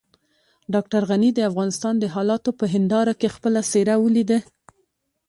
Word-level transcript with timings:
ډاکټر 0.73 1.01
غني 1.09 1.29
د 1.35 1.39
افغانستان 1.49 1.93
د 1.99 2.05
حالاتو 2.13 2.49
په 2.59 2.65
هنداره 2.73 3.13
کې 3.19 3.33
خپله 3.35 3.59
څېره 3.71 3.95
وليده. 3.99 4.37